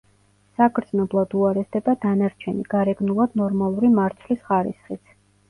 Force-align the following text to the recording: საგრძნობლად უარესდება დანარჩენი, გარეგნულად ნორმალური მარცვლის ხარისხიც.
საგრძნობლად 0.59 1.35
უარესდება 1.39 1.95
დანარჩენი, 2.07 2.65
გარეგნულად 2.73 3.37
ნორმალური 3.43 3.93
მარცვლის 4.01 4.43
ხარისხიც. 4.51 5.17